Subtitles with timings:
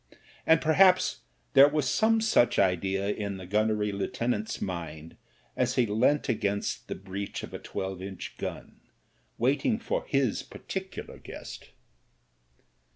[0.47, 1.19] And perhaps
[1.53, 5.15] there was some such idea in the gunnery lieutenant's mind
[5.55, 8.79] as he leant against the breech of a twelve inch gun,
[9.37, 11.69] waiting for his particular guest.